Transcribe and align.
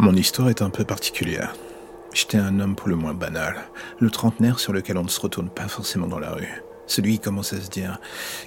Mon 0.00 0.14
histoire 0.14 0.48
est 0.48 0.62
un 0.62 0.70
peu 0.70 0.84
particulière. 0.84 1.56
J'étais 2.14 2.38
un 2.38 2.60
homme 2.60 2.76
pour 2.76 2.86
le 2.86 2.94
moins 2.94 3.14
banal, 3.14 3.56
le 3.98 4.10
trentenaire 4.10 4.60
sur 4.60 4.72
lequel 4.72 4.96
on 4.96 5.02
ne 5.02 5.08
se 5.08 5.20
retourne 5.20 5.50
pas 5.50 5.66
forcément 5.66 6.06
dans 6.06 6.20
la 6.20 6.30
rue. 6.30 6.62
Celui 6.86 7.14
qui 7.14 7.18
commence 7.18 7.52
à 7.52 7.60
se 7.60 7.68
dire 7.68 7.98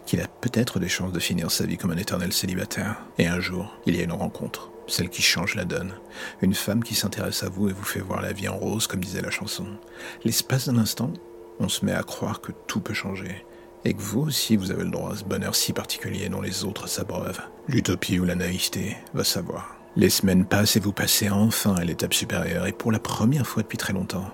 qu'il 0.06 0.22
a 0.22 0.30
peut-être 0.30 0.80
des 0.80 0.88
chances 0.88 1.12
de 1.12 1.20
finir 1.20 1.52
sa 1.52 1.66
vie 1.66 1.76
comme 1.76 1.92
un 1.92 1.98
éternel 1.98 2.32
célibataire. 2.32 3.02
Et 3.18 3.28
un 3.28 3.42
jour, 3.42 3.76
il 3.86 3.98
y 3.98 4.00
a 4.00 4.06
une 4.06 4.14
rencontre, 4.14 4.72
celle 4.88 5.10
qui 5.10 5.22
change 5.22 5.56
la 5.56 5.66
donne. 5.66 5.94
Une 6.42 6.54
femme 6.54 6.86
qui 6.86 6.96
s'intéresse 6.96 7.44
à 7.44 7.50
vous 7.50 7.68
et 7.68 7.74
vous 7.74 7.84
fait 7.84 8.00
voir 8.00 8.22
la 8.22 8.32
vie 8.32 8.48
en 8.48 8.56
rose, 8.56 8.88
comme 8.88 9.04
disait 9.04 9.22
la 9.22 9.30
chanson. 9.30 9.66
L'espace 10.24 10.70
d'un 10.70 10.78
instant, 10.78 11.12
on 11.60 11.68
se 11.68 11.84
met 11.84 11.92
à 11.92 12.04
croire 12.04 12.40
que 12.40 12.54
tout 12.66 12.80
peut 12.80 12.94
changer. 12.94 13.46
Et 13.84 13.94
que 13.94 14.02
vous 14.02 14.22
aussi, 14.22 14.56
vous 14.56 14.72
avez 14.72 14.86
le 14.86 14.90
droit 14.90 15.12
à 15.12 15.18
ce 15.18 15.26
bonheur 15.26 15.54
si 15.54 15.74
particulier 15.74 16.30
dont 16.30 16.40
les 16.40 16.64
autres 16.64 16.88
s'abreuvent. 16.88 17.42
L'utopie 17.68 18.22
ou 18.22 18.24
la 18.24 18.36
naïveté, 18.36 18.96
va 19.14 19.26
savoir. 19.26 19.81
Les 19.98 20.10
semaines 20.10 20.46
passent 20.46 20.78
et 20.78 20.80
vous 20.80 20.94
passez 20.94 21.30
enfin 21.30 21.76
à 21.76 21.84
l'étape 21.84 22.14
supérieure, 22.14 22.66
et 22.66 22.72
pour 22.72 22.94
la 22.94 23.00
première 23.00 23.46
fois 23.46 23.62
depuis 23.62 23.78
très 23.78 23.92
longtemps, 23.92 24.32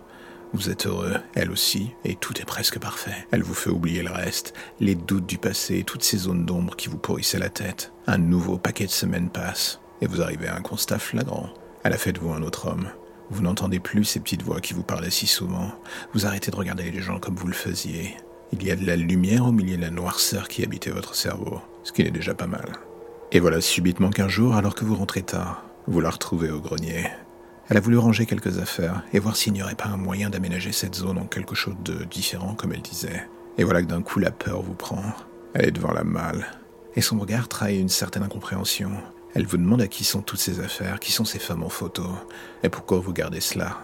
vous 0.54 0.70
êtes 0.70 0.86
heureux, 0.86 1.16
elle 1.34 1.52
aussi, 1.52 1.92
et 2.06 2.16
tout 2.16 2.40
est 2.40 2.46
presque 2.46 2.80
parfait. 2.80 3.28
Elle 3.32 3.42
vous 3.42 3.56
fait 3.56 3.72
oublier 3.72 4.04
le 4.04 4.12
reste, 4.12 4.54
les 4.80 4.94
doutes 4.94 5.26
du 5.26 5.40
passé, 5.40 5.84
toutes 5.84 6.04
ces 6.04 6.18
zones 6.18 6.46
d'ombre 6.46 6.76
qui 6.76 6.90
vous 6.90 7.00
pourrissaient 7.00 7.40
la 7.40 7.50
tête. 7.50 7.92
Un 8.06 8.20
nouveau 8.20 8.58
paquet 8.58 8.86
de 8.86 8.92
semaines 8.92 9.30
passe, 9.30 9.80
et 10.02 10.08
vous 10.08 10.22
arrivez 10.22 10.48
à 10.48 10.56
un 10.56 10.62
constat 10.62 11.00
flagrant. 11.00 11.50
Elle 11.84 11.94
a 11.94 11.98
fait 11.98 12.14
de 12.14 12.20
vous 12.20 12.32
un 12.32 12.44
autre 12.44 12.68
homme. 12.68 12.90
Vous 13.32 13.42
n'entendez 13.42 13.80
plus 13.80 14.06
ces 14.06 14.20
petites 14.20 14.44
voix 14.44 14.62
qui 14.62 14.76
vous 14.76 14.84
parlaient 14.84 15.10
si 15.10 15.28
souvent. 15.28 15.72
Vous 16.14 16.28
arrêtez 16.28 16.52
de 16.52 16.56
regarder 16.56 16.92
les 16.92 17.02
gens 17.02 17.20
comme 17.20 17.36
vous 17.36 17.48
le 17.48 17.54
faisiez. 17.54 18.16
Il 18.54 18.64
y 18.64 18.72
a 18.72 18.76
de 18.76 18.86
la 18.86 18.96
lumière 18.96 19.46
au 19.46 19.52
milieu 19.52 19.76
de 19.76 19.82
la 19.82 19.90
noirceur 19.90 20.48
qui 20.48 20.64
habitait 20.64 20.92
votre 20.92 21.16
cerveau, 21.16 21.62
ce 21.84 21.92
qui 21.92 22.04
est 22.04 22.12
déjà 22.12 22.36
pas 22.36 22.48
mal. 22.48 22.74
Et 23.38 23.40
voilà 23.40 23.62
subitement 23.62 24.10
qu'un 24.10 24.28
jour, 24.28 24.56
alors 24.56 24.74
que 24.74 24.84
vous 24.84 24.96
rentrez 24.96 25.22
tard, 25.22 25.64
vous 25.86 26.02
la 26.02 26.10
retrouvez 26.10 26.50
au 26.50 26.60
grenier. 26.60 27.06
Elle 27.70 27.78
a 27.78 27.80
voulu 27.80 28.00
ranger 28.00 28.26
quelques 28.26 28.58
affaires 28.58 29.04
et 29.14 29.20
voir 29.20 29.36
s'il 29.36 29.54
n'y 29.54 29.62
aurait 29.62 29.76
pas 29.76 29.90
un 29.90 29.96
moyen 29.96 30.32
d'aménager 30.32 30.72
cette 30.72 30.96
zone 30.96 31.20
en 31.20 31.28
quelque 31.28 31.54
chose 31.54 31.76
de 31.84 32.04
différent, 32.06 32.56
comme 32.56 32.74
elle 32.74 32.82
disait. 32.82 33.28
Et 33.60 33.64
voilà 33.64 33.84
que 33.84 33.88
d'un 33.88 34.02
coup 34.02 34.18
la 34.18 34.32
peur 34.32 34.64
vous 34.64 34.74
prend. 34.74 35.04
Elle 35.54 35.68
est 35.68 35.72
devant 35.72 35.92
la 35.92 36.04
malle. 36.04 36.48
Et 36.96 37.02
son 37.02 37.20
regard 37.20 37.48
trahit 37.48 37.80
une 37.80 37.90
certaine 37.90 38.24
incompréhension. 38.24 38.90
Elle 39.36 39.46
vous 39.46 39.58
demande 39.58 39.84
à 39.84 39.88
qui 39.88 40.04
sont 40.04 40.24
toutes 40.24 40.40
ces 40.40 40.60
affaires, 40.60 41.00
qui 41.00 41.12
sont 41.12 41.24
ces 41.24 41.38
femmes 41.38 41.62
en 41.62 41.70
photo, 41.70 42.08
et 42.64 42.70
pourquoi 42.70 42.98
vous 42.98 43.14
gardez 43.14 43.40
cela? 43.40 43.78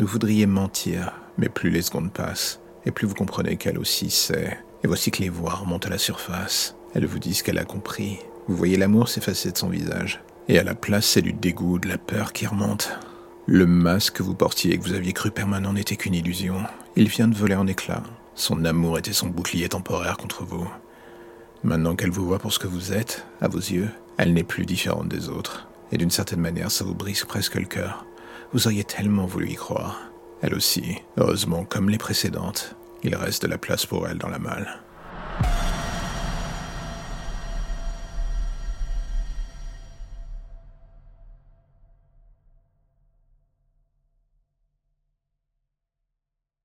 Vous 0.00 0.06
voudriez 0.06 0.44
mentir, 0.44 1.14
mais 1.38 1.48
plus 1.48 1.70
les 1.70 1.80
secondes 1.80 2.12
passent, 2.12 2.60
et 2.84 2.90
plus 2.90 3.06
vous 3.06 3.14
comprenez 3.14 3.56
qu'elle 3.56 3.78
aussi 3.78 4.10
sait. 4.10 4.58
Et 4.84 4.86
voici 4.86 5.10
que 5.10 5.22
les 5.22 5.30
voix 5.30 5.54
remontent 5.54 5.86
à 5.86 5.92
la 5.92 5.96
surface. 5.96 6.76
Elles 6.94 7.06
vous 7.06 7.18
disent 7.18 7.40
qu'elle 7.40 7.58
a 7.58 7.64
compris. 7.64 8.18
Vous 8.48 8.56
voyez 8.56 8.78
l'amour 8.78 9.10
s'effacer 9.10 9.52
de 9.52 9.58
son 9.58 9.68
visage. 9.68 10.22
Et 10.48 10.58
à 10.58 10.64
la 10.64 10.74
place, 10.74 11.04
c'est 11.04 11.20
du 11.20 11.34
dégoût, 11.34 11.78
de 11.78 11.86
la 11.86 11.98
peur 11.98 12.32
qui 12.32 12.46
remonte. 12.46 12.98
Le 13.44 13.66
masque 13.66 14.14
que 14.14 14.22
vous 14.22 14.34
portiez 14.34 14.72
et 14.72 14.78
que 14.78 14.84
vous 14.84 14.94
aviez 14.94 15.12
cru 15.12 15.30
permanent 15.30 15.74
n'était 15.74 15.96
qu'une 15.96 16.14
illusion. 16.14 16.56
Il 16.96 17.08
vient 17.08 17.28
de 17.28 17.36
voler 17.36 17.56
en 17.56 17.66
éclats. 17.66 18.02
Son 18.34 18.64
amour 18.64 18.98
était 18.98 19.12
son 19.12 19.26
bouclier 19.26 19.68
temporaire 19.68 20.16
contre 20.16 20.44
vous. 20.44 20.66
Maintenant 21.62 21.94
qu'elle 21.94 22.10
vous 22.10 22.24
voit 22.24 22.38
pour 22.38 22.54
ce 22.54 22.58
que 22.58 22.66
vous 22.66 22.94
êtes, 22.94 23.26
à 23.42 23.48
vos 23.48 23.58
yeux, 23.58 23.90
elle 24.16 24.32
n'est 24.32 24.44
plus 24.44 24.64
différente 24.64 25.08
des 25.08 25.28
autres. 25.28 25.68
Et 25.92 25.98
d'une 25.98 26.10
certaine 26.10 26.40
manière, 26.40 26.70
ça 26.70 26.84
vous 26.84 26.94
brise 26.94 27.24
presque 27.24 27.56
le 27.56 27.66
cœur. 27.66 28.06
Vous 28.54 28.66
auriez 28.66 28.84
tellement 28.84 29.26
voulu 29.26 29.50
y 29.50 29.56
croire. 29.56 30.00
Elle 30.40 30.54
aussi, 30.54 30.96
heureusement, 31.18 31.64
comme 31.64 31.90
les 31.90 31.98
précédentes, 31.98 32.76
il 33.02 33.14
reste 33.14 33.42
de 33.42 33.48
la 33.48 33.58
place 33.58 33.84
pour 33.84 34.08
elle 34.08 34.18
dans 34.18 34.28
la 34.28 34.38
malle. 34.38 34.80